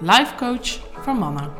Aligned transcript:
life 0.00 0.34
coach 0.36 0.80
voor 1.02 1.14
mannen. 1.14 1.50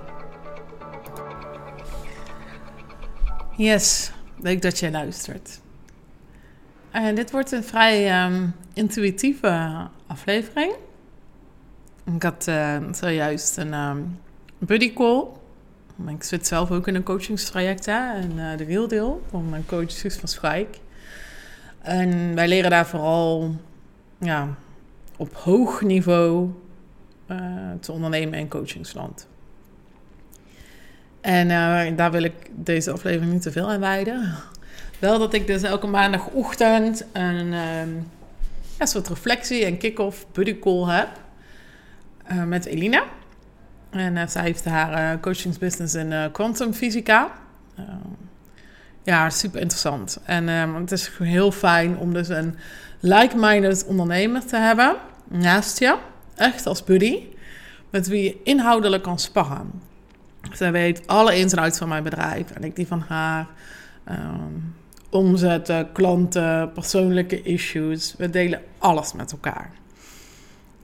Yes, 3.57 4.11
leuk 4.41 4.63
dat 4.63 4.79
jij 4.79 4.91
luistert. 4.91 5.61
En 6.91 7.15
dit 7.15 7.31
wordt 7.31 7.53
een 7.53 7.65
vrij 7.65 8.11
ehm, 8.11 8.47
intuïtieve 8.73 9.87
aflevering. 10.07 10.73
Ik 12.15 12.23
had 12.23 12.47
uh, 12.49 12.77
zojuist 12.93 13.57
een 13.57 13.75
um, 13.75 14.19
buddy 14.59 14.93
call. 14.93 15.25
Ik 16.07 16.23
zit 16.23 16.47
zelf 16.47 16.71
ook 16.71 16.89
in 16.89 16.95
een 16.95 17.03
coachingstraject 17.03 17.87
hè, 17.87 18.13
en 18.15 18.33
uh, 18.37 18.57
de 18.57 18.65
Real 18.65 18.89
Deal 18.89 19.23
van 19.31 19.49
mijn 19.49 19.67
coach 19.67 19.91
Suus 19.91 20.17
van 20.17 20.29
Schaik. 20.29 20.79
En 21.79 22.35
wij 22.35 22.49
leren 22.49 22.71
daar 22.71 22.87
vooral 22.87 23.55
ja, 24.19 24.49
op 25.17 25.35
hoog 25.35 25.83
niveau 25.83 26.51
uh, 27.31 27.39
te 27.81 27.93
ondernemen 27.93 28.39
in 28.39 28.49
coachingsland. 28.49 29.29
En 31.21 31.49
uh, 31.49 31.97
daar 31.97 32.11
wil 32.11 32.23
ik 32.23 32.51
deze 32.55 32.91
aflevering 32.91 33.33
niet 33.33 33.43
te 33.43 33.53
veel 33.53 33.71
aan 33.71 33.81
wijden. 33.81 34.35
Wel 34.99 35.19
dat 35.19 35.35
ik 35.35 35.47
dus 35.47 35.63
elke 35.63 35.87
maandagochtend 35.87 37.05
een, 37.13 37.53
um, 37.53 38.11
ja, 38.79 38.87
soort 38.87 39.09
reflectie 39.09 39.65
en 39.65 39.79
kick-off 39.79 40.27
buddy 40.33 40.59
call 40.59 40.97
heb 40.97 41.09
uh, 42.33 42.45
met 42.45 42.65
Elina. 42.65 43.03
En 43.91 44.29
zij 44.31 44.43
heeft 44.43 44.65
haar 44.65 45.21
coachingsbusiness 45.21 45.95
in 45.95 46.31
quantum 46.33 46.73
fysica. 46.73 47.31
ja, 49.03 49.31
super 49.31 49.61
interessant. 49.61 50.21
En 50.25 50.49
ehm, 50.49 50.75
het 50.75 50.93
is 50.93 51.11
heel 51.19 51.53
fijn 51.53 51.99
om 51.99 52.13
dus 52.13 52.29
een 52.29 52.57
like-minded 53.01 53.85
ondernemer 53.85 54.47
te 54.47 54.57
hebben 54.57 54.97
naast 55.29 55.79
je. 55.79 55.97
Echt 56.37 56.67
als 56.67 56.85
buddy. 56.85 57.23
Met 57.91 58.07
wie 58.07 58.23
je 58.23 58.37
inhoudelijk 58.45 59.03
kan 59.03 59.19
sparren. 59.19 59.71
Zij 60.53 60.73
weet 60.73 61.07
alle 61.07 61.39
ins 61.39 61.53
en 61.53 61.59
outs 61.59 61.79
van 61.79 61.89
mijn 61.89 62.03
bedrijf. 62.03 62.51
En 62.51 62.65
ik 62.65 62.77
die 62.77 62.87
van 62.87 63.05
haar. 63.09 63.47
Um, 64.09 64.75
omzetten, 65.11 65.93
klanten, 65.93 66.73
persoonlijke 66.73 67.43
issues. 67.43 68.15
We 68.19 68.31
delen 68.31 68.63
alles 68.79 69.13
met 69.13 69.33
elkaar. 69.33 69.71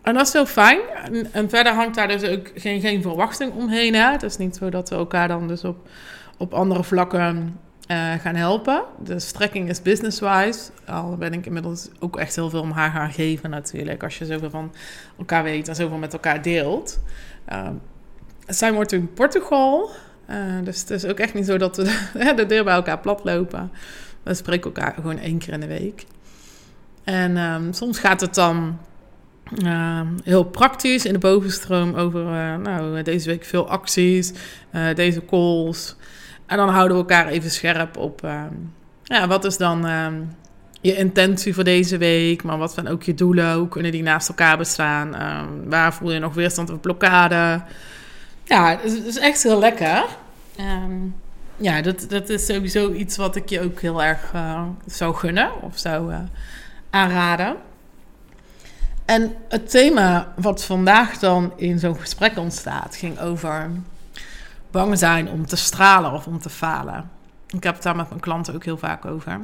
En 0.02 0.14
dat 0.14 0.26
is 0.26 0.32
heel 0.32 0.46
fijn. 0.46 0.80
En, 1.04 1.32
en, 1.32 1.50
verder 1.50 1.72
hangt 1.72 1.94
daar 1.94 2.08
dus 2.08 2.24
ook 2.24 2.50
geen, 2.54 2.80
geen 2.80 3.02
verwachting 3.02 3.52
omheen. 3.52 3.94
Hè? 3.94 4.10
Het 4.10 4.22
is 4.22 4.36
niet 4.36 4.56
zo 4.56 4.70
dat 4.70 4.88
we 4.88 4.94
elkaar 4.94 5.28
dan 5.28 5.48
dus 5.48 5.64
op, 5.64 5.88
op 6.38 6.54
andere 6.54 6.84
vlakken 6.84 7.60
uh, 7.90 8.12
gaan 8.12 8.34
helpen. 8.34 8.82
De 9.04 9.18
strekking 9.18 9.68
is 9.68 9.82
business-wise. 9.82 10.70
Al 10.86 11.16
ben 11.16 11.32
ik 11.32 11.46
inmiddels 11.46 11.88
ook 11.98 12.16
echt 12.16 12.34
heel 12.34 12.50
veel 12.50 12.60
om 12.60 12.70
haar 12.70 12.90
gaan 12.90 13.12
geven 13.12 13.50
natuurlijk. 13.50 14.02
Als 14.02 14.18
je 14.18 14.26
zoveel 14.26 14.50
van 14.50 14.72
elkaar 15.18 15.42
weet 15.42 15.68
en 15.68 15.74
zoveel 15.74 15.96
met 15.96 16.12
elkaar 16.12 16.42
deelt. 16.42 17.00
Uh, 17.52 17.68
zij 18.46 18.72
wordt 18.72 18.92
in 18.92 19.12
Portugal. 19.12 19.90
Uh, 20.30 20.36
dus 20.64 20.80
het 20.80 20.90
is 20.90 21.04
ook 21.04 21.18
echt 21.18 21.34
niet 21.34 21.46
zo 21.46 21.58
dat 21.58 21.76
we 21.76 21.82
de, 22.12 22.34
de 22.36 22.46
deur 22.46 22.64
bij 22.64 22.74
elkaar 22.74 22.98
plat 22.98 23.24
lopen. 23.24 23.70
We 24.22 24.34
spreken 24.34 24.64
elkaar 24.64 24.94
gewoon 24.94 25.18
één 25.18 25.38
keer 25.38 25.52
in 25.52 25.60
de 25.60 25.66
week. 25.66 26.06
En 27.04 27.36
um, 27.36 27.72
soms 27.72 27.98
gaat 27.98 28.20
het 28.20 28.34
dan 28.34 28.78
uh, 29.64 30.00
heel 30.24 30.44
praktisch 30.44 31.04
in 31.04 31.12
de 31.12 31.18
bovenstroom 31.18 31.94
over 31.94 32.22
nou, 32.58 33.02
deze 33.02 33.28
week 33.28 33.44
veel 33.44 33.68
acties, 33.68 34.32
deze 34.94 35.24
calls. 35.24 35.96
En 36.52 36.58
dan 36.58 36.68
houden 36.68 36.96
we 36.96 37.02
elkaar 37.02 37.26
even 37.26 37.50
scherp 37.50 37.96
op 37.96 38.24
ehm, 38.24 38.54
ja, 39.02 39.26
wat 39.26 39.44
is 39.44 39.56
dan 39.56 39.86
ehm, 39.86 40.14
je 40.80 40.96
intentie 40.96 41.54
voor 41.54 41.64
deze 41.64 41.98
week, 41.98 42.42
maar 42.42 42.58
wat 42.58 42.72
zijn 42.72 42.88
ook 42.88 43.02
je 43.02 43.14
doelen, 43.14 43.54
hoe 43.54 43.68
kunnen 43.68 43.92
die 43.92 44.02
naast 44.02 44.28
elkaar 44.28 44.58
bestaan, 44.58 45.22
um, 45.22 45.70
waar 45.70 45.94
voel 45.94 46.12
je 46.12 46.18
nog 46.18 46.34
weerstand 46.34 46.70
of 46.70 46.80
blokkade. 46.80 47.62
Ja, 48.44 48.78
het 48.82 49.04
is, 49.06 49.18
echt 49.18 49.42
heel 49.42 49.58
lekker. 49.58 50.04
ja, 51.56 51.82
dat, 51.82 52.06
dat 52.08 52.28
is 52.28 52.46
sowieso 52.46 52.92
iets 52.92 53.16
wat 53.16 53.36
ik 53.36 53.48
je 53.48 53.60
ook 53.60 53.80
heel 53.80 54.02
erg 54.02 54.32
uh, 54.34 54.62
zou 54.86 55.14
gunnen 55.14 55.62
of 55.62 55.78
zou 55.78 56.12
uh, 56.12 56.18
aanraden. 56.90 57.56
En 59.04 59.34
het 59.48 59.70
thema 59.70 60.32
wat 60.36 60.64
vandaag 60.64 61.18
dan 61.18 61.52
in 61.56 61.78
zo'n 61.78 62.00
gesprek 62.00 62.38
ontstaat, 62.38 62.96
ging 62.96 63.20
over 63.20 63.70
bang 64.72 64.98
zijn 64.98 65.28
om 65.28 65.46
te 65.46 65.56
stralen 65.56 66.12
of 66.12 66.26
om 66.26 66.38
te 66.38 66.50
falen. 66.50 67.10
Ik 67.46 67.64
heb 67.64 67.74
het 67.74 67.82
daar 67.82 67.96
met 67.96 68.08
mijn 68.08 68.20
klanten 68.20 68.54
ook 68.54 68.64
heel 68.64 68.78
vaak 68.78 69.04
over. 69.04 69.40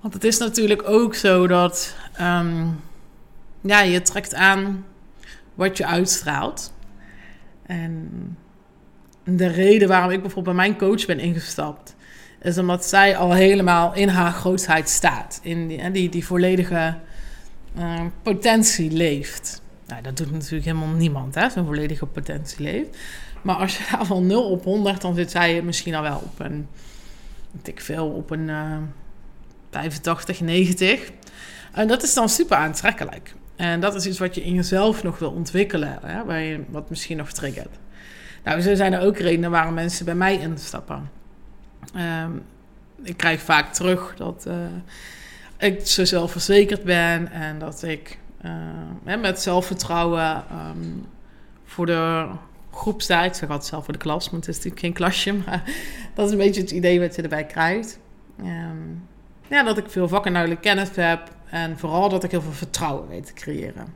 Want 0.00 0.14
het 0.14 0.24
is 0.24 0.38
natuurlijk 0.38 0.88
ook 0.88 1.14
zo 1.14 1.46
dat 1.46 1.96
um, 2.20 2.80
ja, 3.60 3.80
je 3.80 4.02
trekt 4.02 4.34
aan 4.34 4.84
wat 5.54 5.76
je 5.76 5.86
uitstraalt. 5.86 6.72
En 7.66 8.36
de 9.24 9.46
reden 9.46 9.88
waarom 9.88 10.10
ik 10.10 10.20
bijvoorbeeld 10.20 10.56
bij 10.56 10.66
mijn 10.66 10.78
coach 10.78 11.06
ben 11.06 11.18
ingestapt, 11.18 11.96
is 12.42 12.58
omdat 12.58 12.84
zij 12.84 13.16
al 13.16 13.32
helemaal 13.32 13.94
in 13.94 14.08
haar 14.08 14.32
grootheid 14.32 14.88
staat. 14.88 15.40
In 15.42 15.68
die, 15.68 15.90
die, 15.90 16.08
die 16.08 16.26
volledige 16.26 16.96
uh, 17.78 18.00
potentie 18.22 18.90
leeft. 18.90 19.62
Nou, 19.86 20.02
dat 20.02 20.16
doet 20.16 20.32
natuurlijk 20.32 20.64
helemaal 20.64 20.88
niemand, 20.88 21.34
hè, 21.34 21.50
zo'n 21.50 21.66
volledige 21.66 22.06
potentie 22.06 22.62
leeft. 22.62 22.96
Maar 23.42 23.56
als 23.56 23.76
je 23.76 23.84
daar 23.90 24.06
van 24.14 24.26
0 24.26 24.50
op 24.50 24.64
100, 24.64 25.00
dan 25.00 25.14
zit 25.14 25.30
zij 25.30 25.62
misschien 25.62 25.94
al 25.94 26.02
wel 26.02 26.22
op 26.24 26.40
een, 26.40 26.68
ik 27.62 27.80
veel, 27.80 28.06
op 28.06 28.30
een 28.30 28.48
uh, 28.48 28.76
85, 29.70 30.40
90. 30.40 31.10
En 31.72 31.88
dat 31.88 32.02
is 32.02 32.14
dan 32.14 32.28
super 32.28 32.56
aantrekkelijk. 32.56 33.34
En 33.56 33.80
dat 33.80 33.94
is 33.94 34.06
iets 34.06 34.18
wat 34.18 34.34
je 34.34 34.42
in 34.42 34.54
jezelf 34.54 35.02
nog 35.02 35.18
wil 35.18 35.30
ontwikkelen, 35.30 35.98
hè, 36.02 36.24
waar 36.24 36.40
je, 36.40 36.64
wat 36.68 36.90
misschien 36.90 37.16
nog 37.16 37.32
triggert. 37.32 37.78
Nou, 38.44 38.60
zo 38.60 38.74
zijn 38.74 38.92
er 38.92 39.00
ook 39.00 39.18
redenen 39.18 39.50
waarom 39.50 39.74
mensen 39.74 40.04
bij 40.04 40.14
mij 40.14 40.38
instappen. 40.38 41.10
Um, 41.96 42.42
ik 43.02 43.16
krijg 43.16 43.40
vaak 43.40 43.74
terug 43.74 44.14
dat 44.16 44.44
uh, 44.48 44.54
ik 45.56 45.86
zo 45.86 46.04
zelfverzekerd 46.04 46.84
ben 46.84 47.32
en 47.32 47.58
dat 47.58 47.82
ik 47.82 48.18
uh, 48.44 49.20
met 49.20 49.40
zelfvertrouwen 49.40 50.44
um, 50.52 51.06
voor 51.64 51.86
de 51.86 52.26
groep 52.70 53.02
sta. 53.02 53.24
Ik 53.24 53.34
zeg 53.34 53.48
altijd 53.48 53.68
zelf 53.68 53.84
voor 53.84 53.92
de 53.92 53.98
klas, 53.98 54.30
maar 54.30 54.40
het 54.40 54.48
is 54.48 54.54
natuurlijk 54.54 54.82
geen 54.82 54.92
klasje. 54.92 55.32
Maar 55.44 55.62
dat 56.14 56.26
is 56.26 56.32
een 56.32 56.38
beetje 56.38 56.60
het 56.60 56.70
idee 56.70 57.00
wat 57.00 57.16
je 57.16 57.22
erbij 57.22 57.46
krijgt. 57.46 57.98
Um, 58.40 59.08
ja, 59.48 59.62
dat 59.62 59.78
ik 59.78 59.90
veel 59.90 60.08
vakkenduidelijk 60.08 60.60
kennis 60.60 60.88
heb. 60.94 61.30
En 61.50 61.78
vooral 61.78 62.08
dat 62.08 62.24
ik 62.24 62.30
heel 62.30 62.42
veel 62.42 62.52
vertrouwen 62.52 63.08
weet 63.08 63.26
te 63.26 63.32
creëren. 63.32 63.94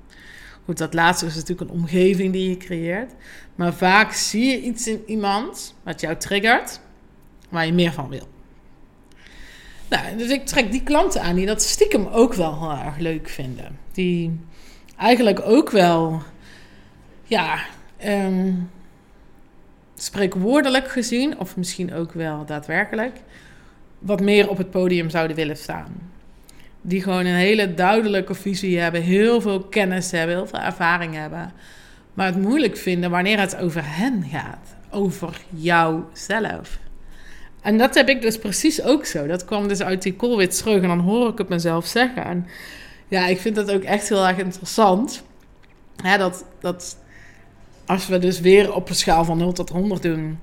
Goed, 0.65 0.79
dat 0.79 0.95
laatste 0.95 1.27
is 1.27 1.35
natuurlijk 1.35 1.71
een 1.71 1.77
omgeving 1.77 2.33
die 2.33 2.49
je 2.49 2.57
creëert. 2.57 3.13
Maar 3.55 3.75
vaak 3.75 4.13
zie 4.13 4.45
je 4.45 4.61
iets 4.61 4.87
in 4.87 5.03
iemand 5.07 5.75
wat 5.83 6.01
jou 6.01 6.17
triggert, 6.17 6.81
waar 7.49 7.67
je 7.67 7.73
meer 7.73 7.93
van 7.93 8.09
wil. 8.09 8.29
Nou, 9.89 10.17
dus 10.17 10.31
ik 10.31 10.47
trek 10.47 10.71
die 10.71 10.83
klanten 10.83 11.23
aan 11.23 11.35
die 11.35 11.47
dat 11.47 11.63
stiekem 11.63 12.07
ook 12.07 12.35
wel 12.35 12.61
heel 12.61 12.85
erg 12.85 12.99
leuk 12.99 13.29
vinden. 13.29 13.79
Die 14.01 14.41
eigenlijk 14.97 15.41
ook 15.45 15.71
wel, 15.71 16.23
ja, 17.25 17.59
um, 18.07 18.71
spreekwoordelijk 19.95 20.89
gezien, 20.89 21.39
of 21.39 21.57
misschien 21.57 21.95
ook 21.95 22.13
wel 22.13 22.45
daadwerkelijk, 22.45 23.17
wat 23.99 24.21
meer 24.21 24.49
op 24.49 24.59
het 24.59 24.71
podium 24.71 25.11
zouden 25.11 25.37
willen 25.37 25.57
staan. 25.57 26.11
Die 26.81 27.03
gewoon 27.03 27.27
een 27.27 27.35
hele 27.35 27.75
duidelijke 27.75 28.35
visie 28.35 28.79
hebben, 28.79 29.03
heel 29.03 29.41
veel 29.41 29.61
kennis 29.61 30.11
hebben, 30.11 30.37
heel 30.37 30.47
veel 30.47 30.61
ervaring 30.61 31.15
hebben. 31.15 31.53
Maar 32.15 32.27
het 32.27 32.43
moeilijk 32.43 32.77
vinden 32.77 33.11
wanneer 33.11 33.41
het 33.41 33.57
over 33.57 33.83
hen 33.85 34.25
gaat, 34.31 34.77
over 34.91 35.41
jouzelf. 35.49 36.79
En 37.63 37.79
dat 37.79 37.95
heb 37.95 38.09
ik 38.09 38.23
dus 38.23 38.39
precies 38.39 38.83
ook 38.83 39.05
zo. 39.05 39.27
Dat 39.27 39.45
kwam 39.45 39.69
dus 39.69 39.83
uit 39.83 40.03
die 40.03 40.17
call 40.17 40.47
terug 40.47 40.83
en 40.83 40.89
dan 40.89 41.01
hoor 41.01 41.29
ik 41.29 41.39
het 41.39 41.49
mezelf 41.49 41.87
zeggen. 41.87 42.25
En 42.25 42.47
ja, 43.11 43.27
ik 43.27 43.41
vind 43.41 43.55
dat 43.55 43.71
ook 43.71 43.83
echt 43.83 44.09
heel 44.09 44.27
erg 44.27 44.39
interessant. 44.39 45.23
Dat, 46.19 46.45
dat 46.61 46.99
als 47.87 48.09
we 48.09 48.19
dus 48.19 48.41
weer 48.41 48.75
op 48.75 48.89
een 48.89 48.95
schaal 48.95 49.25
van 49.25 49.39
0 49.39 49.53
tot 49.53 49.69
100 49.69 50.03
doen, 50.03 50.39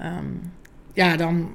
um, 0.00 0.52
ja, 0.92 1.16
dan 1.16 1.50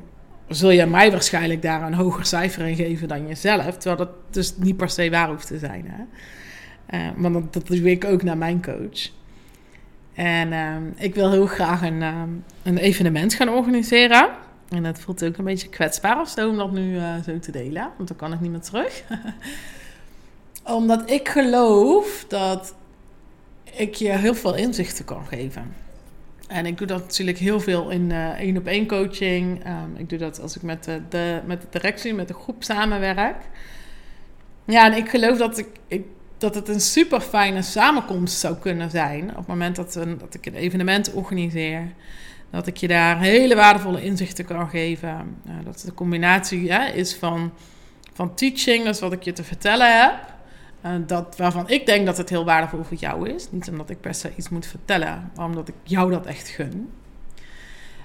zul 0.48 0.70
je 0.70 0.86
mij 0.86 1.12
waarschijnlijk 1.12 1.62
daar 1.62 1.82
een 1.82 1.94
hoger 1.94 2.26
cijfer 2.26 2.68
in 2.68 2.76
geven 2.76 3.08
dan 3.08 3.28
jezelf. 3.28 3.78
Terwijl 3.78 3.98
dat 3.98 4.34
dus 4.34 4.58
niet 4.58 4.78
per 4.78 4.90
se 4.90 5.10
waar 5.10 5.30
hoeft 5.30 5.48
te 5.48 5.58
zijn. 5.58 5.86
Hè? 5.88 6.04
Uh, 7.00 7.16
maar 7.16 7.32
dat, 7.32 7.54
dat 7.54 7.68
doe 7.68 7.92
ik 7.92 8.06
ook 8.06 8.24
naar 8.24 8.38
mijn 8.38 8.62
coach. 8.62 9.12
En 10.14 10.54
ehm, 10.54 10.84
ik 10.96 11.16
wil 11.16 11.32
heel 11.32 11.46
graag 11.46 11.82
een, 11.82 12.02
ehm, 12.02 12.30
een 12.64 12.78
evenement 12.78 13.34
gaan 13.34 13.50
organiseren. 13.50 14.30
En 14.70 14.84
het 14.84 15.00
voelt 15.00 15.24
ook 15.24 15.38
een 15.38 15.46
beetje 15.46 15.70
kwetsbaar 15.70 16.20
of 16.20 16.30
zo 16.30 16.50
om 16.50 16.58
dat 16.58 16.72
nu 16.72 16.96
uh, 16.96 17.04
zo 17.26 17.40
te 17.40 17.52
delen. 17.52 17.90
Want 17.98 18.08
dan 18.08 18.18
kan 18.18 18.34
ik 18.34 18.40
niet 18.40 18.52
meer 18.52 18.60
terug. 18.60 19.04
Omdat 20.68 21.10
ik 21.12 21.30
geloof 21.30 22.26
dat 22.28 22.76
ik 23.64 23.96
je 23.96 24.10
heel 24.10 24.36
veel 24.36 24.56
inzichten 24.56 25.06
kan 25.06 25.26
geven. 25.28 25.74
En 26.48 26.66
ik 26.66 26.78
doe 26.78 26.88
dat 26.88 27.00
natuurlijk 27.02 27.38
heel 27.38 27.60
veel 27.60 27.90
in 27.90 28.10
uh, 28.10 28.28
één 28.28 28.58
op 28.58 28.68
één 28.68 28.88
coaching. 28.88 29.66
Um, 29.68 29.96
ik 29.96 30.10
doe 30.10 30.20
dat 30.20 30.42
als 30.42 30.56
ik 30.56 30.62
met 30.62 30.84
de, 31.10 31.42
met 31.46 31.62
de 31.62 31.68
directie, 31.70 32.14
met 32.14 32.28
de 32.28 32.34
groep 32.34 32.64
samenwerk. 32.64 33.36
Ja, 34.66 34.86
en 34.86 34.98
ik 34.98 35.10
geloof 35.10 35.38
dat, 35.38 35.58
ik, 35.58 35.68
ik, 35.88 36.06
dat 36.38 36.56
het 36.56 36.68
een 36.68 36.82
super 36.82 37.22
fijne 37.22 37.62
samenkomst 37.62 38.40
zou 38.40 38.56
kunnen 38.58 38.90
zijn. 38.90 39.30
Op 39.30 39.38
het 39.38 39.48
moment 39.48 39.76
dat, 39.76 39.96
een, 39.96 40.18
dat 40.18 40.34
ik 40.34 40.46
een 40.46 40.56
evenement 40.56 41.14
organiseer. 41.14 41.92
Dat 42.50 42.68
ik 42.68 42.78
je 42.78 42.88
daar 42.88 43.20
hele 43.20 43.56
waardevolle 43.56 44.04
inzichten 44.04 44.46
kan 44.46 44.70
geven. 44.70 45.40
Uh, 45.48 45.54
dat 45.64 45.76
het 45.76 45.84
een 45.84 45.94
combinatie 45.94 46.64
ja, 46.64 46.88
is 46.88 47.16
van, 47.16 47.52
van 48.14 48.36
teaching, 48.36 48.86
dat 48.86 49.00
wat 49.00 49.14
ik 49.14 49.24
je 49.24 49.34
te 49.34 49.44
vertellen 49.44 50.02
heb. 50.02 50.36
Uh, 50.88 51.08
dat, 51.08 51.38
waarvan 51.38 51.70
ik 51.70 51.86
denk 51.86 52.06
dat 52.06 52.18
het 52.18 52.30
heel 52.30 52.46
waardevol 52.46 52.84
voor 52.84 52.98
jou 52.98 53.30
is. 53.30 53.52
Niet 53.52 53.70
omdat 53.70 53.90
ik 53.90 54.02
per 54.02 54.14
se 54.14 54.32
iets 54.36 54.50
moet 54.50 54.66
vertellen, 54.66 55.32
maar 55.36 55.46
omdat 55.46 55.68
ik 55.68 55.76
jou 55.84 56.12
dat 56.12 56.26
echt 56.26 56.48
gun. 56.48 56.90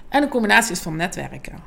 En 0.09 0.23
een 0.23 0.29
combinatie 0.29 0.71
is 0.71 0.79
van 0.79 0.95
netwerken. 0.95 1.57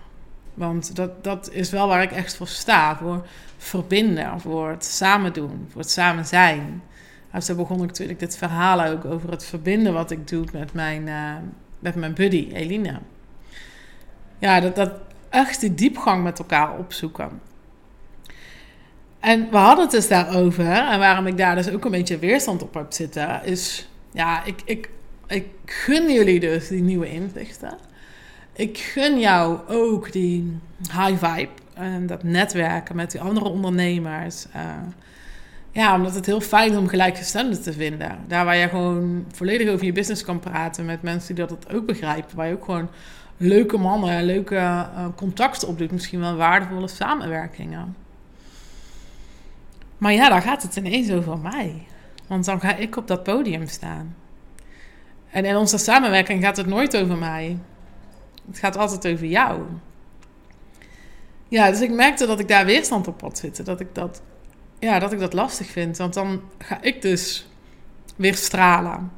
Want 0.54 0.96
dat, 0.96 1.24
dat 1.24 1.50
is 1.52 1.70
wel 1.70 1.88
waar 1.88 2.02
ik 2.02 2.12
echt 2.12 2.36
voor 2.36 2.48
sta. 2.48 2.96
Voor 2.96 3.26
verbinden, 3.56 4.40
voor 4.40 4.70
het 4.70 4.84
samen 4.84 5.32
doen, 5.32 5.66
voor 5.70 5.80
het 5.80 5.90
samen 5.90 6.26
zijn. 6.26 6.82
Nou, 7.30 7.42
zo 7.42 7.54
begon 7.54 7.82
ik 7.82 7.86
natuurlijk 7.86 8.19
dit 8.19 8.36
verhaal 8.36 8.84
ook 8.84 9.04
over 9.04 9.30
het 9.30 9.44
verbinden 9.44 9.92
wat 9.92 10.10
ik 10.10 10.28
doe 10.28 10.44
met 10.52 10.72
mijn, 10.72 11.06
uh, 11.06 11.34
met 11.78 11.94
mijn 11.94 12.14
buddy 12.14 12.48
Eline. 12.52 13.00
Ja, 14.38 14.60
dat, 14.60 14.76
dat 14.76 14.92
echt 15.28 15.60
die 15.60 15.74
diepgang 15.74 16.22
met 16.22 16.38
elkaar 16.38 16.78
opzoeken. 16.78 17.40
En 19.26 19.50
we 19.50 19.56
hadden 19.56 19.84
het 19.84 19.90
dus 19.94 20.08
daarover. 20.08 20.67
En 20.67 20.99
waarom 20.99 21.26
ik 21.26 21.37
daar 21.37 21.55
dus 21.55 21.70
ook 21.70 21.84
een 21.84 21.90
beetje 21.90 22.19
weerstand 22.19 22.62
op 22.62 22.75
heb 22.75 22.93
zitten, 22.93 23.44
is 23.44 23.88
ja, 24.12 24.44
ik, 24.44 24.62
ik, 24.64 24.90
ik 25.26 25.46
gun 25.64 26.12
jullie 26.12 26.40
dus 26.40 26.69
die 26.69 26.82
nieuwe 26.82 27.11
inzichten. 27.11 27.78
Ik 28.52 28.78
gun 28.78 29.19
jou 29.19 29.58
ook 29.69 30.12
die 30.12 30.58
high 30.81 31.25
vibe 31.25 31.49
en 31.75 32.06
dat 32.06 32.23
netwerken 32.23 32.96
met 32.96 33.11
die 33.11 33.20
andere 33.20 33.49
ondernemers. 33.49 34.46
Uh, 34.56 34.62
ja, 35.70 35.94
omdat 35.94 36.14
het 36.14 36.26
heel 36.26 36.40
fijn 36.40 36.70
is 36.70 36.76
om 36.76 36.88
gelijkgestemden 36.88 37.62
te 37.62 37.72
vinden. 37.72 38.19
Daar 38.29 38.44
waar 38.44 38.56
je 38.56 38.69
gewoon 38.69 39.25
volledig 39.32 39.69
over 39.69 39.87
je 39.87 39.93
business 39.93 40.25
kan 40.25 40.40
praten 40.40 40.84
met 40.84 41.02
mensen 41.02 41.34
die 41.34 41.46
dat 41.46 41.72
ook 41.72 41.87
begrijpen. 41.87 42.37
Waar 42.37 42.46
je 42.46 42.55
ook 42.55 42.64
gewoon 42.64 42.88
leuke 43.37 43.79
mannen, 43.79 44.25
leuke 44.25 44.55
uh, 44.55 45.06
contacten 45.17 45.69
opdoet. 45.69 45.93
Misschien 45.93 46.20
wel 46.20 46.37
waardevolle 46.37 46.88
samenwerkingen. 46.88 48.05
Maar 49.98 50.12
ja, 50.12 50.28
dan 50.28 50.43
gaat 50.43 50.62
het 50.62 50.76
ineens 50.76 51.10
over 51.10 51.38
mij. 51.38 51.87
Want 52.26 52.44
dan 52.44 52.60
ga 52.60 52.76
ik 52.76 52.96
op 52.96 53.06
dat 53.06 53.22
podium 53.22 53.66
staan. 53.66 54.16
En 55.31 55.44
in 55.44 55.56
onze 55.56 55.78
samenwerking 55.78 56.44
gaat 56.44 56.56
het 56.56 56.66
nooit 56.66 56.96
over 56.96 57.16
mij. 57.16 57.58
Het 58.46 58.58
gaat 58.58 58.76
altijd 58.76 59.06
over 59.14 59.26
jou. 59.26 59.62
Ja, 61.48 61.70
dus 61.70 61.81
ik 61.81 61.90
merkte 61.90 62.26
dat 62.26 62.40
ik 62.40 62.48
daar 62.48 62.64
weerstand 62.64 63.08
op 63.08 63.20
had 63.20 63.38
zitten. 63.38 63.64
Dat 63.64 63.81
ik 63.81 63.94
dat, 63.94 64.22
ja, 64.78 64.98
dat 64.98 65.12
ik 65.12 65.19
dat 65.19 65.32
lastig 65.32 65.66
vind. 65.66 65.96
Want 65.96 66.14
dan 66.14 66.43
ga 66.58 66.82
ik 66.82 67.02
dus 67.02 67.48
weer 68.16 68.34
stralen. 68.34 69.12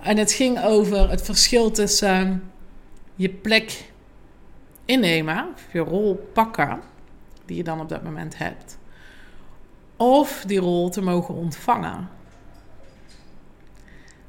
En 0.00 0.16
het 0.16 0.32
ging 0.32 0.64
over 0.64 1.10
het 1.10 1.22
verschil 1.22 1.70
tussen 1.70 2.50
je 3.14 3.28
plek 3.28 3.90
innemen, 4.84 5.48
je 5.72 5.78
rol 5.78 6.30
pakken, 6.32 6.80
die 7.44 7.56
je 7.56 7.62
dan 7.62 7.80
op 7.80 7.88
dat 7.88 8.02
moment 8.02 8.38
hebt, 8.38 8.78
of 9.96 10.44
die 10.46 10.60
rol 10.60 10.88
te 10.90 11.02
mogen 11.02 11.34
ontvangen. 11.34 12.08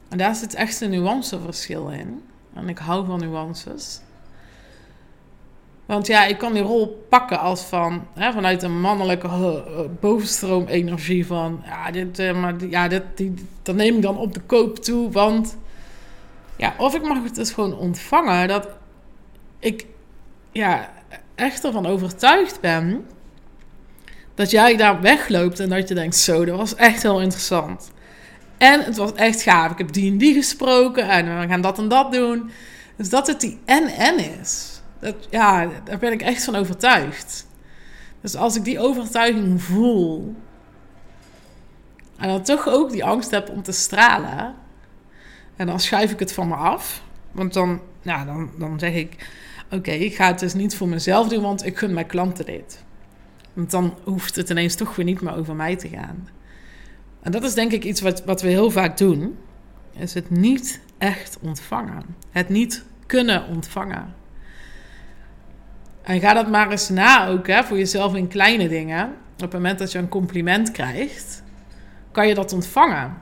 En 0.10 0.18
daar 0.18 0.36
zit 0.36 0.54
echt 0.54 0.82
een 0.82 0.90
nuanceverschil 0.90 1.90
in. 1.90 2.24
En 2.54 2.70
ik 2.70 2.78
hou 2.78 3.06
van 3.06 3.20
nuances. 3.20 4.02
Want 5.86 6.08
ja, 6.08 6.26
ik 6.26 6.38
kan 6.38 6.54
die 6.54 6.62
rol 6.62 7.06
pakken 7.10 7.40
als 7.40 7.62
van 7.62 8.08
hè, 8.14 8.32
vanuit 8.32 8.64
een 8.64 8.80
mannelijke 8.82 9.28
uh, 9.28 9.80
bovenstroom-energie 10.00 11.26
van 11.26 11.62
ja, 11.66 11.92
dit, 11.92 12.20
uh, 12.20 12.42
maar 12.42 12.66
ja, 12.70 12.88
dit, 12.88 13.04
die, 13.16 13.34
dat 13.62 13.76
neem 13.76 13.96
ik 13.96 14.02
dan 14.02 14.18
op 14.18 14.34
de 14.34 14.40
koop 14.40 14.78
toe. 14.78 15.12
Want 15.12 15.58
ja, 16.56 16.74
of 16.78 16.96
ik 16.96 17.04
mag 17.04 17.24
het 17.24 17.36
dus 17.36 17.52
gewoon 17.52 17.78
ontvangen 17.78 18.48
dat 18.48 18.68
ik 19.60 19.86
ja, 20.52 20.90
echt 21.36 21.66
ervan 21.66 21.86
overtuigd 21.86 22.62
ben 22.62 23.06
dat 24.38 24.52
jij 24.52 24.76
daar 24.76 25.02
wegloopt 25.02 25.60
en 25.60 25.70
dat 25.70 25.88
je 25.88 25.94
denkt: 25.94 26.16
zo, 26.16 26.46
dat 26.46 26.58
was 26.58 26.76
echt 26.76 27.04
heel 27.04 27.22
interessant. 27.22 27.92
En 28.58 28.84
het 28.84 28.98
was 28.98 29.14
echt 29.14 29.42
gaaf. 29.42 29.72
Ik 29.72 29.78
heb 29.78 29.94
die 29.94 30.12
en 30.12 30.18
die 30.18 30.34
gesproken 30.34 31.10
en 31.10 31.40
we 31.40 31.48
gaan 31.48 31.62
dat 31.62 31.78
en 31.78 31.88
dat 31.88 32.12
doen. 32.12 32.52
Dus 32.96 33.10
dat 33.10 33.28
het 33.28 33.42
die 33.42 33.60
en-en 33.66 34.40
is. 34.40 34.82
Dat, 35.00 35.16
ja, 35.30 35.70
daar 35.84 35.98
ben 35.98 36.12
ik 36.12 36.22
echt 36.22 36.44
van 36.44 36.56
overtuigd. 36.56 37.48
Dus 38.22 38.36
als 38.36 38.56
ik 38.56 38.64
die 38.64 38.80
overtuiging 38.80 39.62
voel. 39.62 40.36
En 42.18 42.28
dan 42.28 42.42
toch 42.44 42.68
ook 42.68 42.92
die 42.92 43.06
angst 43.06 43.32
heb 43.32 43.50
om 43.50 43.64
te 43.64 43.72
stralen. 43.72 44.56
En 45.56 45.68
dan 45.68 45.80
schuif 45.80 46.12
ik 46.12 46.20
het 46.20 46.34
van 46.34 46.48
me 46.48 46.56
af. 46.56 47.02
Want 47.32 47.54
dan, 47.54 47.82
dan, 48.04 48.50
dan 48.58 48.80
zeg 48.80 48.94
ik: 48.94 49.30
Oké, 49.72 49.92
ik 49.92 50.16
ga 50.16 50.28
het 50.28 50.40
dus 50.40 50.54
niet 50.54 50.76
voor 50.76 50.88
mezelf 50.88 51.28
doen, 51.28 51.42
want 51.42 51.66
ik 51.66 51.78
gun 51.78 51.94
mijn 51.94 52.08
klanten 52.08 52.46
dit. 52.46 52.86
Want 53.58 53.72
dan 53.72 53.98
hoeft 54.04 54.36
het 54.36 54.50
ineens 54.50 54.76
toch 54.76 54.96
weer 54.96 55.06
niet 55.06 55.22
meer 55.22 55.36
over 55.36 55.56
mij 55.56 55.76
te 55.76 55.88
gaan. 55.88 56.30
En 57.22 57.32
dat 57.32 57.44
is 57.44 57.54
denk 57.54 57.72
ik 57.72 57.84
iets 57.84 58.02
wat, 58.02 58.24
wat 58.26 58.42
we 58.42 58.48
heel 58.48 58.72
vaak 58.72 58.98
doen. 58.98 59.38
Is 59.92 60.14
het 60.14 60.30
niet 60.30 60.82
echt 60.98 61.38
ontvangen. 61.42 62.04
Het 62.32 62.50
niet 62.50 62.86
kunnen 63.06 63.48
ontvangen. 63.48 64.14
En 66.02 66.20
ga 66.20 66.34
dat 66.34 66.50
maar 66.50 66.72
eens 66.72 66.90
na 66.90 67.28
ook 67.28 67.48
hè, 67.48 67.64
voor 67.64 67.78
jezelf 67.78 68.16
in 68.16 68.28
kleine 68.28 68.68
dingen. 68.68 69.06
Op 69.34 69.42
het 69.42 69.54
moment 69.54 69.80
dat 69.80 69.92
je 69.92 69.98
een 69.98 70.10
compliment 70.10 70.72
krijgt, 70.72 71.44
kan 72.12 72.28
je 72.28 72.34
dat 72.34 72.54
ontvangen. 72.54 73.22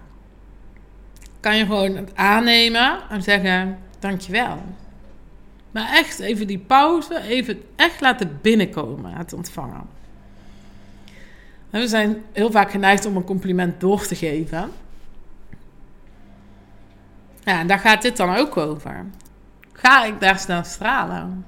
Kan 1.39 1.57
je 1.57 1.65
gewoon 1.65 1.95
het 1.95 2.15
aannemen 2.15 2.99
en 3.09 3.23
zeggen: 3.23 3.77
Dankjewel. 3.99 4.63
Maar 5.71 5.89
echt 5.91 6.19
even 6.19 6.47
die 6.47 6.59
pauze, 6.59 7.21
even 7.21 7.61
echt 7.75 8.01
laten 8.01 8.39
binnenkomen, 8.41 9.13
het 9.13 9.33
ontvangen. 9.33 10.03
We 11.69 11.87
zijn 11.87 12.23
heel 12.31 12.51
vaak 12.51 12.71
geneigd 12.71 13.05
om 13.05 13.15
een 13.15 13.23
compliment 13.23 13.79
door 13.79 14.07
te 14.07 14.15
geven. 14.15 14.71
Ja, 17.43 17.59
en 17.59 17.67
daar 17.67 17.79
gaat 17.79 18.01
dit 18.01 18.17
dan 18.17 18.35
ook 18.35 18.57
over. 18.57 19.05
Ga 19.73 20.05
ik 20.05 20.19
daar 20.19 20.39
snel 20.39 20.63
stralen? 20.63 21.45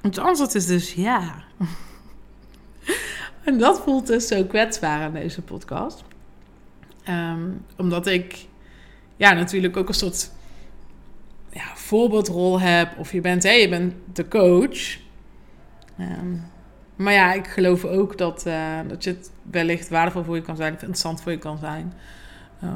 Het 0.00 0.18
antwoord 0.18 0.54
is 0.54 0.66
dus 0.66 0.94
ja. 0.94 1.34
en 3.44 3.58
dat 3.58 3.80
voelt 3.80 4.06
dus 4.06 4.26
zo 4.26 4.44
kwetsbaar 4.44 5.02
aan 5.02 5.12
deze 5.12 5.42
podcast. 5.42 6.04
Ehm, 7.04 7.50
omdat 7.76 8.06
ik 8.06 8.46
ja, 9.16 9.32
natuurlijk 9.32 9.76
ook 9.76 9.88
een 9.88 9.94
soort 9.94 10.30
ja, 11.50 11.76
voorbeeldrol 11.76 12.60
heb. 12.60 12.98
Of 12.98 13.12
je 13.12 13.20
bent, 13.20 13.42
hé, 13.42 13.50
je 13.50 13.68
bent 13.68 13.94
de 14.12 14.28
coach. 14.28 14.98
Ehm, 15.98 16.36
maar 16.96 17.12
ja, 17.12 17.32
ik 17.32 17.46
geloof 17.46 17.84
ook 17.84 18.18
dat, 18.18 18.46
uh, 18.46 18.78
dat 18.88 19.04
je 19.04 19.10
het 19.10 19.30
wellicht 19.50 19.88
waardevol 19.88 20.24
voor 20.24 20.36
je 20.36 20.42
kan 20.42 20.56
zijn. 20.56 20.74
Of 20.74 20.80
interessant 20.80 21.22
voor 21.22 21.32
je 21.32 21.38
kan 21.38 21.58
zijn. 21.58 21.92
Uh, 22.64 22.70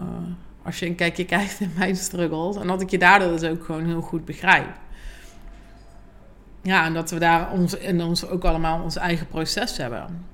als 0.62 0.78
je 0.78 0.86
een 0.86 0.94
kijkje 0.94 1.24
krijgt 1.34 1.60
in 1.60 1.72
mijn 1.76 1.96
struggles. 1.96 2.56
En 2.56 2.66
dat 2.66 2.80
ik 2.80 2.90
je 2.90 2.98
daardoor 2.98 3.30
dus 3.30 3.48
ook 3.50 3.64
gewoon 3.64 3.86
heel 3.86 4.00
goed 4.00 4.24
begrijp. 4.24 4.68
Ja, 6.62 6.84
en 6.84 6.94
dat 6.94 7.10
we 7.10 7.18
daar 7.18 7.50
ons, 7.50 7.74
in 7.74 8.02
ons 8.02 8.26
ook 8.26 8.44
allemaal 8.44 8.82
ons 8.82 8.96
eigen 8.96 9.26
proces 9.26 9.76
hebben. 9.76 10.26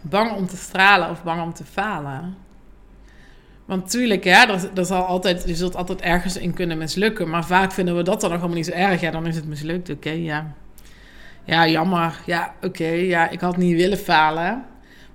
Bang 0.00 0.32
om 0.32 0.46
te 0.46 0.56
stralen 0.56 1.10
of 1.10 1.22
bang 1.22 1.42
om 1.42 1.52
te 1.52 1.64
falen. 1.64 2.36
Want 3.64 3.90
tuurlijk, 3.90 4.24
ja, 4.24 4.46
dat, 4.46 4.70
dat 4.74 4.86
zal 4.86 5.04
altijd, 5.04 5.44
je 5.46 5.54
zult 5.54 5.76
altijd 5.76 6.00
ergens 6.00 6.36
in 6.36 6.54
kunnen 6.54 6.78
mislukken. 6.78 7.30
Maar 7.30 7.44
vaak 7.44 7.72
vinden 7.72 7.96
we 7.96 8.02
dat 8.02 8.20
dan 8.20 8.30
nog 8.30 8.38
helemaal 8.38 8.62
niet 8.62 8.72
zo 8.72 8.72
erg. 8.72 9.00
Ja, 9.00 9.10
dan 9.10 9.26
is 9.26 9.36
het 9.36 9.46
mislukt. 9.46 9.90
Oké, 9.90 10.10
ja. 10.10 10.54
Ja, 11.44 11.68
jammer. 11.68 12.20
Ja, 12.26 12.54
oké. 12.62 12.84
ja, 12.86 13.28
ik 13.28 13.40
had 13.40 13.56
niet 13.56 13.76
willen 13.76 13.98
falen. 13.98 14.64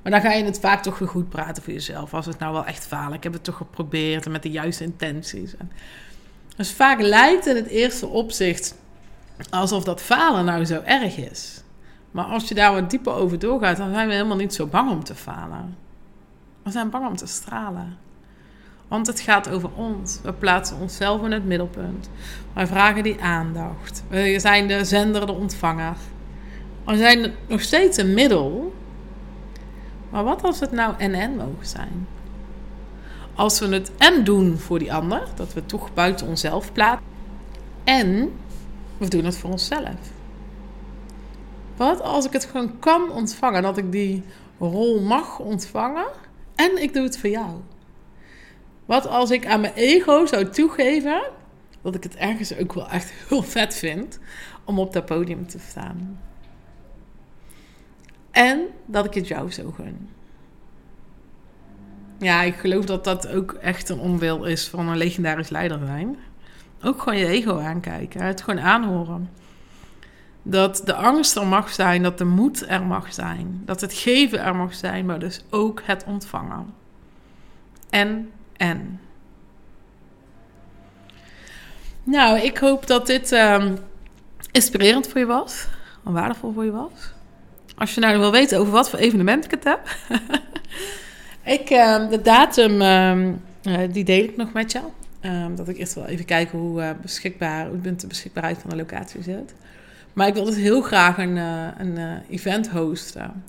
Maar 0.02 0.12
dan 0.12 0.22
ga 0.22 0.32
je 0.38 0.44
het 0.44 0.60
vaak 0.60 0.84
toch 0.84 0.98
goed 0.98 1.30
praten 1.30 1.64
voor 1.64 1.74
jezelf. 1.74 2.14
Als 2.14 2.26
het 2.26 2.40
nou 2.40 2.54
wel 2.54 2.66
echt 2.66 2.88
falen. 2.88 3.14
Ik 3.14 3.24
heb 3.24 3.34
het 3.34 3.44
toch 3.44 3.58
geprobeerd 3.58 4.26
en 4.26 4.32
met 4.32 4.44
de 4.44 4.52
juiste 4.52 4.84
intenties. 4.84 5.54
dus 6.56 6.72
vaak 6.72 7.02
lijkt 7.02 7.48
in 7.48 7.56
het 7.56 7.68
eerste 7.68 8.08
opzicht 8.08 8.76
alsof 9.50 9.84
dat 9.84 10.02
falen 10.02 10.46
nou 10.46 10.66
zo 10.66 10.82
erg 10.86 11.18
is. 11.18 11.62
Maar 12.12 12.26
als 12.26 12.48
je 12.48 12.56
daar 12.56 12.74
wat 12.74 12.90
dieper 12.90 13.14
over 13.14 13.40
doorgaat, 13.40 13.78
dan 13.78 13.94
zijn 13.94 14.08
we 14.08 14.14
helemaal 14.14 14.38
niet 14.38 14.54
zo 14.54 14.66
bang 14.66 14.92
om 14.92 15.04
te 15.04 15.16
falen. 15.16 15.78
We 16.64 16.72
zijn 16.72 16.90
bang 16.90 17.08
om 17.08 17.16
te 17.16 17.28
stralen. 17.28 17.98
Want 18.88 19.08
het 19.08 19.20
gaat 19.20 19.50
over 19.50 19.70
ons. 19.76 20.20
We 20.24 20.34
plaatsen 20.34 20.80
onszelf 20.80 21.24
in 21.24 21.32
het 21.32 21.46
middelpunt. 21.46 22.10
Wij 22.54 22.68
vragen 22.68 23.04
die 23.04 23.22
aandacht. 23.22 24.04
We 24.08 24.40
zijn 24.40 24.68
de 24.68 24.86
zender, 24.86 25.26
de 25.26 25.32
ontvanger. 25.32 25.96
We 26.88 26.98
zijn 26.98 27.34
nog 27.48 27.62
steeds 27.62 27.98
een 27.98 28.14
middel. 28.14 28.74
Maar 30.10 30.24
wat 30.24 30.44
als 30.44 30.60
het 30.60 30.72
nou 30.72 30.94
en-en 30.98 31.36
mogen 31.36 31.66
zijn? 31.66 32.08
Als 33.36 33.60
we 33.60 33.68
het 33.68 33.92
en 33.98 34.24
doen 34.24 34.58
voor 34.58 34.80
die 34.80 34.94
ander, 34.94 35.28
dat 35.36 35.54
we 35.54 35.66
toch 35.66 35.94
buiten 35.94 36.28
onszelf 36.28 36.72
plaatsen. 36.72 37.06
En 37.84 38.34
we 38.98 39.08
doen 39.08 39.26
het 39.26 39.38
voor 39.38 39.50
onszelf. 39.50 39.96
Wat 41.76 42.02
als 42.02 42.26
ik 42.26 42.34
het 42.34 42.46
gewoon 42.46 42.80
kan 42.80 43.12
ontvangen, 43.12 43.62
dat 43.62 43.78
ik 43.78 43.92
die 43.92 44.24
rol 44.60 45.02
mag 45.02 45.40
ontvangen 45.40 46.08
en 46.56 46.82
ik 46.82 46.94
doe 46.94 47.04
het 47.04 47.18
voor 47.18 47.30
jou? 47.30 47.50
Wat 48.86 49.08
als 49.08 49.32
ik 49.32 49.46
aan 49.46 49.62
mijn 49.62 49.74
ego 49.74 50.26
zou 50.26 50.50
toegeven 50.50 51.22
dat 51.82 51.96
ik 51.96 52.04
het 52.04 52.16
ergens 52.16 52.58
ook 52.58 52.74
wel 52.74 52.90
echt 52.90 53.12
heel 53.28 53.44
vet 53.44 53.76
vind 53.76 54.20
om 54.64 54.80
op 54.80 54.94
dat 54.94 55.06
podium 55.06 55.48
te 55.48 55.60
staan? 55.70 56.20
En 58.38 58.68
dat 58.86 59.06
ik 59.06 59.14
het 59.14 59.28
jou 59.28 59.52
zo 59.52 59.72
gun. 59.72 60.10
Ja, 62.20 62.42
ik 62.42 62.56
geloof 62.56 62.86
dat 62.86 63.04
dat 63.04 63.28
ook 63.28 63.52
echt 63.52 63.90
een 63.90 64.00
onwil 64.00 64.44
is 64.44 64.68
van 64.68 64.88
een 64.88 64.98
legendarisch 64.98 65.50
leider 65.50 65.80
zijn. 65.86 66.18
Ook 66.84 67.02
gewoon 67.02 67.18
je 67.18 67.26
ego 67.26 67.60
aankijken, 67.60 68.22
het 68.22 68.42
gewoon 68.42 68.60
aanhoren. 68.60 69.30
Dat 70.44 70.82
de 70.86 70.94
angst 70.94 71.36
er 71.36 71.48
mag 71.48 71.70
zijn, 71.70 72.04
dat 72.04 72.18
de 72.18 72.26
moed 72.26 72.70
er 72.70 72.86
mag 72.86 73.14
zijn, 73.14 73.62
dat 73.66 73.82
het 73.82 73.94
geven 73.94 74.44
er 74.44 74.56
mag 74.56 74.74
zijn, 74.74 75.06
maar 75.06 75.20
dus 75.20 75.44
ook 75.50 75.82
het 75.84 76.04
ontvangen. 76.08 76.74
En, 77.90 78.32
en. 78.58 79.00
Nou, 82.04 82.40
ik 82.40 82.58
hoop 82.58 82.88
dat 82.88 83.08
dit 83.08 83.32
uh, 83.32 83.66
inspirerend 84.52 85.08
voor 85.08 85.20
je 85.20 85.26
was, 85.26 85.68
waardevol 86.04 86.54
voor 86.54 86.66
je 86.66 86.72
was. 86.72 87.16
Als 87.78 87.94
je 87.94 88.02
nou 88.02 88.20
wil 88.20 88.32
weten 88.32 88.60
over 88.60 88.72
wat 88.72 88.90
voor 88.90 89.00
evenement 89.00 89.46
ik 89.46 89.52
het 89.52 89.64
heb. 89.64 89.98
ik, 91.60 91.70
uh, 91.70 92.10
de 92.10 92.22
datum, 92.22 92.82
uh, 92.82 93.80
die 93.92 94.04
deel 94.04 94.24
ik 94.24 94.38
nog 94.38 94.54
met 94.54 94.72
jou. 94.72 94.86
Um, 95.22 95.56
dat 95.56 95.68
ik 95.68 95.78
eerst 95.78 95.94
wel 95.94 96.06
even 96.06 96.26
kijken 96.26 96.60
hoe 96.60 96.82
uh, 96.82 96.90
beschikbaar, 97.02 97.68
hoe 97.68 97.82
de 97.82 98.08
beschikbaarheid 98.08 98.58
van 98.58 98.70
de 98.70 98.76
locatie 98.76 99.24
zit. 99.24 99.54
Maar 100.14 100.28
ik 100.28 100.34
wil 100.34 100.44
dus 100.44 100.56
heel 100.56 100.82
graag 100.82 101.18
een, 101.18 101.36
uh, 101.36 101.68
een 101.78 102.22
event 102.30 102.70
hosten. 102.70 103.44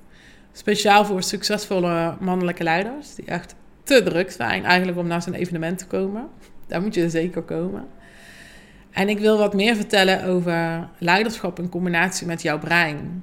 Speciaal 0.53 1.05
voor 1.05 1.23
succesvolle 1.23 2.17
mannelijke 2.21 2.63
leiders. 2.63 3.15
Die 3.15 3.25
echt 3.25 3.55
te 3.83 4.03
druk 4.03 4.31
zijn 4.31 4.65
eigenlijk 4.65 4.99
om 4.99 5.07
naar 5.07 5.23
zo'n 5.23 5.35
evenement 5.35 5.79
te 5.79 5.87
komen. 5.87 6.29
Daar 6.67 6.83
moet 6.83 6.95
je 6.95 7.11
zeker 7.11 7.43
komen. 7.43 7.87
En 8.91 9.09
ik 9.09 9.19
wil 9.19 9.39
wat 9.39 9.55
meer 9.55 9.77
vertellen 9.77 10.25
over 10.25 10.89
leiderschap 10.99 11.59
in 11.59 11.69
combinatie 11.69 12.27
met 12.27 12.43
jouw 12.43 12.59
brein. 12.59 13.23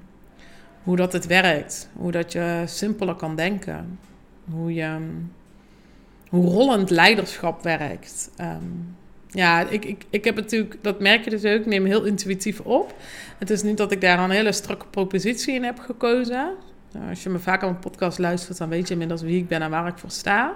Hoe 0.86 0.96
dat 0.96 1.14
het 1.14 1.26
werkt. 1.26 1.90
Hoe 1.94 2.12
dat 2.12 2.32
je 2.32 2.64
simpeler 2.66 3.16
kan 3.16 3.36
denken. 3.36 4.00
Hoe 4.52 4.74
je 4.74 4.98
hoe 6.30 6.46
rollend 6.46 6.90
leiderschap 6.90 7.64
werkt. 7.64 8.32
Um, 8.42 8.96
ja, 9.30 9.70
ik, 9.70 9.86
ik, 9.86 10.06
ik 10.10 10.24
heb 10.24 10.36
natuurlijk, 10.36 10.78
dat 10.82 11.00
merk 11.00 11.24
je 11.24 11.30
dus 11.30 11.46
ook, 11.46 11.60
ik 11.60 11.66
neem 11.66 11.86
heel 11.86 12.04
intuïtief 12.04 12.60
op. 12.60 12.96
Het 13.38 13.50
is 13.50 13.64
niet 13.64 13.78
dat 13.78 13.92
ik 13.92 14.02
daar 14.02 14.20
een 14.20 14.30
hele 14.30 14.52
strakke 14.52 14.86
propositie 14.86 15.54
in 15.54 15.64
heb 15.64 15.80
gekozen. 15.80 16.54
Nou, 16.92 17.10
als 17.10 17.24
je 17.24 17.30
me 17.30 17.40
vaak 17.40 17.62
aan 17.62 17.70
mijn 17.70 17.82
podcast 17.82 18.20
luistert, 18.20 18.58
dan 18.58 18.70
weet 18.70 18.88
je 18.88 18.94
inmiddels 18.94 19.22
wie 19.22 19.38
ik 19.38 19.48
ben 19.48 19.62
en 19.62 19.70
waar 19.70 19.88
ik 19.88 19.98
voor 19.98 20.12
sta. 20.12 20.54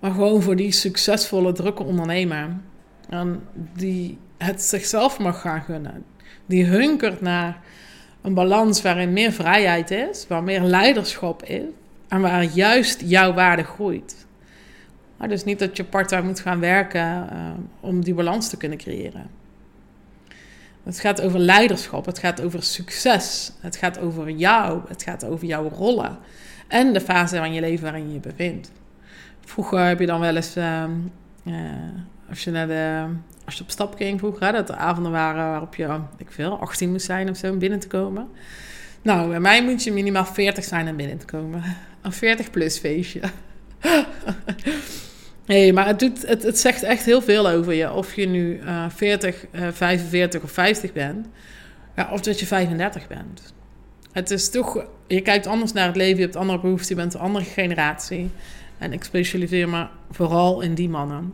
Maar 0.00 0.10
gewoon 0.10 0.42
voor 0.42 0.56
die 0.56 0.72
succesvolle, 0.72 1.52
drukke 1.52 1.82
ondernemer. 1.82 2.56
Die 3.74 4.18
het 4.38 4.62
zichzelf 4.62 5.18
mag 5.18 5.40
gaan 5.40 5.62
gunnen. 5.62 6.04
Die 6.46 6.64
hunkert 6.64 7.20
naar 7.20 7.60
een 8.22 8.34
balans 8.34 8.82
waarin 8.82 9.12
meer 9.12 9.32
vrijheid 9.32 9.90
is, 9.90 10.26
waar 10.26 10.42
meer 10.42 10.60
leiderschap 10.60 11.42
is. 11.42 11.62
En 12.08 12.20
waar 12.20 12.44
juist 12.44 13.00
jouw 13.04 13.32
waarde 13.32 13.62
groeit. 13.62 14.26
Maar 15.16 15.28
dus 15.28 15.44
niet 15.44 15.58
dat 15.58 15.76
je 15.76 15.84
part-time 15.84 16.26
moet 16.26 16.40
gaan 16.40 16.60
werken 16.60 17.28
uh, 17.32 17.50
om 17.80 18.04
die 18.04 18.14
balans 18.14 18.48
te 18.48 18.56
kunnen 18.56 18.78
creëren. 18.78 19.30
Het 20.82 21.00
gaat 21.00 21.20
over 21.20 21.38
leiderschap, 21.38 22.06
het 22.06 22.18
gaat 22.18 22.42
over 22.42 22.62
succes, 22.62 23.52
het 23.60 23.76
gaat 23.76 23.98
over 23.98 24.30
jou, 24.30 24.80
het 24.88 25.02
gaat 25.02 25.24
over 25.24 25.46
jouw 25.46 25.68
rollen 25.68 26.18
en 26.68 26.92
de 26.92 27.00
fase 27.00 27.36
van 27.36 27.52
je 27.52 27.60
leven 27.60 27.82
waarin 27.82 28.06
je 28.06 28.12
je 28.12 28.20
bevindt. 28.20 28.70
Vroeger 29.40 29.86
heb 29.86 30.00
je 30.00 30.06
dan 30.06 30.20
wel 30.20 30.36
eens, 30.36 30.56
uh, 30.56 30.84
uh, 31.44 31.54
als, 32.28 32.44
je 32.44 32.50
naar 32.50 32.66
de, 32.66 33.04
als 33.50 33.58
je 33.58 33.64
op 33.64 33.70
stap 33.70 33.94
ging 33.94 34.18
vroeger, 34.18 34.52
dat 34.52 34.68
er 34.68 34.74
avonden 34.74 35.12
waren 35.12 35.50
waarop 35.50 35.74
je, 35.74 35.98
ik 36.16 36.30
veel, 36.30 36.58
18 36.58 36.90
moest 36.90 37.06
zijn 37.06 37.30
of 37.30 37.36
zo 37.36 37.50
om 37.52 37.58
binnen 37.58 37.78
te 37.78 37.86
komen. 37.86 38.28
Nou, 39.02 39.28
bij 39.28 39.40
mij 39.40 39.64
moet 39.64 39.84
je 39.84 39.92
minimaal 39.92 40.24
40 40.26 40.64
zijn 40.64 40.88
om 40.88 40.96
binnen 40.96 41.18
te 41.18 41.26
komen. 41.26 41.62
Een 42.02 42.12
40 42.12 42.50
plus 42.50 42.78
feestje. 42.78 43.20
nee, 45.46 45.72
maar 45.72 45.86
het, 45.86 45.98
doet, 45.98 46.26
het, 46.26 46.58
zegt 46.58 46.82
echt 46.82 47.04
heel 47.04 47.22
veel 47.22 47.48
over 47.48 47.72
je. 47.72 47.92
Of 47.92 48.14
je 48.14 48.26
nu 48.26 48.60
uh, 48.64 48.84
40, 48.88 49.46
uh, 49.52 49.68
45 49.72 50.42
of 50.42 50.50
50 50.50 50.92
bent. 50.92 51.26
Ja, 51.96 52.08
of 52.12 52.20
dat 52.20 52.40
je 52.40 52.46
35 52.46 53.08
bent. 53.08 53.54
Het 54.12 54.30
is 54.30 54.50
toch... 54.50 54.84
Je 55.06 55.20
kijkt 55.20 55.46
anders 55.46 55.72
naar 55.72 55.86
het 55.86 55.96
leven. 55.96 56.16
Je 56.16 56.24
hebt 56.24 56.36
andere 56.36 56.60
behoeften. 56.60 56.88
Je 56.88 57.00
bent 57.02 57.14
een 57.14 57.20
andere 57.20 57.44
generatie. 57.44 58.30
En 58.78 58.92
ik 58.92 59.04
specialiseer 59.04 59.68
me 59.68 59.86
vooral 60.10 60.60
in 60.60 60.74
die 60.74 60.88
mannen. 60.88 61.32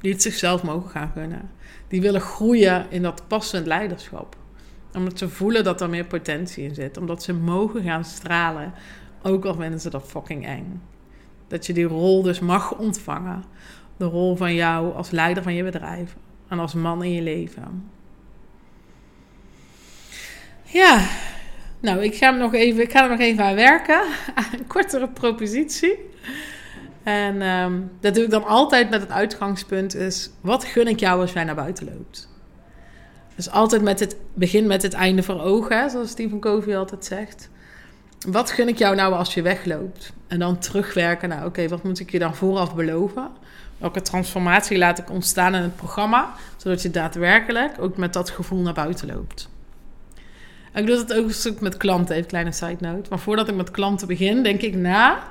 Die 0.00 0.12
het 0.12 0.22
zichzelf 0.22 0.62
mogen 0.62 0.90
gaan 0.90 1.10
gunnen. 1.14 1.50
Die 1.88 2.00
willen 2.00 2.20
groeien 2.20 2.86
in 2.90 3.02
dat 3.02 3.22
passend 3.28 3.66
leiderschap 3.66 4.36
omdat 4.94 5.18
ze 5.18 5.28
voelen 5.28 5.64
dat 5.64 5.80
er 5.80 5.90
meer 5.90 6.04
potentie 6.04 6.64
in 6.64 6.74
zit. 6.74 6.96
Omdat 6.96 7.22
ze 7.22 7.34
mogen 7.34 7.82
gaan 7.82 8.04
stralen. 8.04 8.72
Ook 9.22 9.44
al 9.44 9.54
vinden 9.54 9.80
ze 9.80 9.90
dat 9.90 10.08
fucking 10.08 10.46
eng. 10.46 10.82
Dat 11.48 11.66
je 11.66 11.72
die 11.72 11.84
rol 11.84 12.22
dus 12.22 12.40
mag 12.40 12.78
ontvangen. 12.78 13.44
De 13.96 14.04
rol 14.04 14.36
van 14.36 14.54
jou 14.54 14.94
als 14.94 15.10
leider 15.10 15.42
van 15.42 15.54
je 15.54 15.64
bedrijf. 15.64 16.16
En 16.48 16.58
als 16.58 16.74
man 16.74 17.04
in 17.04 17.12
je 17.12 17.22
leven. 17.22 17.90
Ja, 20.62 21.06
nou, 21.80 22.02
ik 22.02 22.14
ga, 22.14 22.30
hem 22.30 22.38
nog 22.38 22.54
even, 22.54 22.82
ik 22.82 22.90
ga 22.90 23.02
er 23.02 23.10
nog 23.10 23.18
even 23.18 23.44
aan 23.44 23.54
werken. 23.54 24.02
een 24.52 24.66
kortere 24.66 25.08
propositie. 25.08 25.98
En 27.02 27.42
um, 27.42 27.90
dat 28.00 28.14
doe 28.14 28.24
ik 28.24 28.30
dan 28.30 28.44
altijd 28.44 28.90
met 28.90 29.00
het 29.00 29.10
uitgangspunt 29.10 29.94
is... 29.94 30.30
wat 30.40 30.64
gun 30.64 30.86
ik 30.86 31.00
jou 31.00 31.20
als 31.20 31.32
jij 31.32 31.44
naar 31.44 31.54
buiten 31.54 31.88
loopt? 31.92 32.28
Dus 33.36 33.50
altijd 33.50 33.82
met 33.82 34.00
het 34.00 34.16
begin 34.34 34.66
met 34.66 34.82
het 34.82 34.92
einde 34.92 35.22
voor 35.22 35.40
ogen, 35.40 35.90
zoals 35.90 36.10
Stephen 36.10 36.40
Covey 36.40 36.78
altijd 36.78 37.04
zegt. 37.04 37.50
Wat 38.28 38.50
gun 38.50 38.68
ik 38.68 38.78
jou 38.78 38.96
nou 38.96 39.14
als 39.14 39.34
je 39.34 39.42
wegloopt? 39.42 40.12
En 40.26 40.38
dan 40.38 40.58
terugwerken 40.58 41.28
naar, 41.28 41.44
oké, 41.44 41.68
wat 41.68 41.82
moet 41.82 42.00
ik 42.00 42.10
je 42.10 42.18
dan 42.18 42.34
vooraf 42.34 42.74
beloven? 42.74 43.28
Welke 43.78 44.02
transformatie 44.02 44.78
laat 44.78 44.98
ik 44.98 45.10
ontstaan 45.10 45.54
in 45.54 45.62
het 45.62 45.76
programma, 45.76 46.34
zodat 46.56 46.82
je 46.82 46.90
daadwerkelijk 46.90 47.72
ook 47.78 47.96
met 47.96 48.12
dat 48.12 48.30
gevoel 48.30 48.60
naar 48.60 48.74
buiten 48.74 49.06
loopt? 49.06 49.48
En 50.72 50.80
ik 50.80 50.86
doe 50.86 50.96
dat 50.96 51.14
ook 51.14 51.24
een 51.24 51.34
stuk 51.34 51.60
met 51.60 51.76
klanten, 51.76 52.14
even 52.16 52.28
kleine 52.28 52.52
side 52.52 52.76
note. 52.80 53.10
Maar 53.10 53.18
voordat 53.18 53.48
ik 53.48 53.54
met 53.54 53.70
klanten 53.70 54.06
begin, 54.06 54.42
denk 54.42 54.60
ik 54.60 54.74
na 54.74 55.22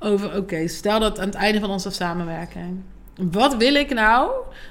over, 0.00 0.36
oké, 0.36 0.68
stel 0.68 1.00
dat 1.00 1.18
aan 1.18 1.26
het 1.26 1.34
einde 1.34 1.60
van 1.60 1.70
onze 1.70 1.90
samenwerking 1.90 2.82
wat 3.20 3.56
wil 3.56 3.74
ik 3.74 3.94
nou 3.94 4.30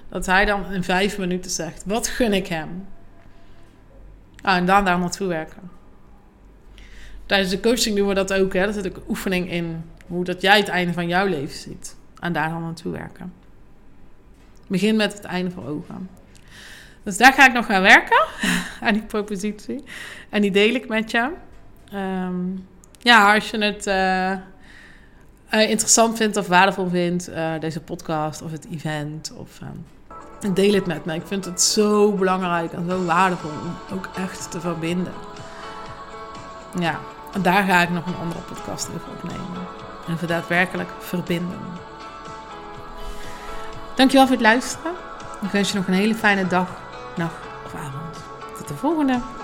dat 0.09 0.25
hij 0.25 0.45
dan 0.45 0.71
in 0.71 0.83
vijf 0.83 1.17
minuten 1.17 1.51
zegt? 1.51 1.83
Wat 1.85 2.07
gun 2.07 2.33
ik 2.33 2.47
hem? 2.47 2.87
Ah, 4.41 4.55
en 4.55 4.65
dan 4.65 4.85
daar 4.85 4.99
naartoe 4.99 5.27
werken. 5.27 5.71
Tijdens 7.25 7.49
de 7.49 7.59
coaching 7.59 7.95
doen 7.95 8.07
we 8.07 8.13
dat 8.13 8.33
ook. 8.33 8.53
Hè? 8.53 8.65
Dat 8.65 8.73
zit 8.73 8.87
ook 8.87 8.95
een 8.95 9.09
oefening 9.09 9.51
in 9.51 9.83
hoe 10.07 10.23
dat 10.23 10.41
jij 10.41 10.57
het 10.57 10.67
einde 10.67 10.93
van 10.93 11.07
jouw 11.07 11.25
leven 11.25 11.57
ziet. 11.57 11.95
En 12.19 12.33
daar 12.33 12.49
dan 12.49 12.61
naartoe 12.61 12.91
werken. 12.91 13.33
Begin 14.67 14.95
met 14.95 15.13
het 15.13 15.23
einde 15.23 15.51
voor 15.51 15.67
ogen. 15.67 16.09
Dus 17.03 17.17
daar 17.17 17.33
ga 17.33 17.47
ik 17.47 17.53
nog 17.53 17.65
gaan 17.65 17.81
werken. 17.81 18.25
aan 18.81 18.93
die 18.93 19.03
propositie. 19.03 19.83
En 20.29 20.41
die 20.41 20.51
deel 20.51 20.73
ik 20.73 20.87
met 20.87 21.11
je. 21.11 21.31
Um, 21.93 22.67
ja, 22.99 23.33
als 23.33 23.49
je 23.49 23.57
het... 23.57 23.87
Uh, 23.87 24.45
uh, 25.53 25.69
interessant 25.69 26.17
vindt 26.17 26.37
of 26.37 26.47
waardevol 26.47 26.89
vindt, 26.89 27.29
uh, 27.29 27.51
deze 27.59 27.81
podcast 27.81 28.41
of 28.41 28.51
het 28.51 28.67
event. 28.71 29.33
Of, 29.37 29.59
uh, 29.63 30.53
deel 30.53 30.73
het 30.73 30.85
met 30.85 31.05
me. 31.05 31.13
Ik 31.15 31.27
vind 31.27 31.45
het 31.45 31.61
zo 31.61 32.11
belangrijk 32.11 32.73
en 32.73 32.89
zo 32.89 33.05
waardevol 33.05 33.49
om 33.49 33.97
ook 33.97 34.09
echt 34.15 34.51
te 34.51 34.61
verbinden. 34.61 35.13
Ja, 36.79 36.99
daar 37.41 37.63
ga 37.63 37.81
ik 37.81 37.89
nog 37.89 38.05
een 38.05 38.15
andere 38.21 38.39
podcast 38.39 38.89
over 38.95 39.09
opnemen. 39.15 39.67
En 40.07 40.17
voor 40.17 40.27
daadwerkelijk 40.27 40.89
verbinden. 40.99 41.59
Dankjewel 43.95 44.25
voor 44.27 44.35
het 44.35 44.45
luisteren. 44.45 44.91
Ik 45.41 45.49
wens 45.49 45.71
je 45.71 45.77
nog 45.77 45.87
een 45.87 45.93
hele 45.93 46.15
fijne 46.15 46.47
dag, 46.47 46.81
nacht 47.15 47.45
of 47.65 47.75
avond. 47.75 48.17
Tot 48.57 48.67
de 48.67 48.75
volgende. 48.75 49.38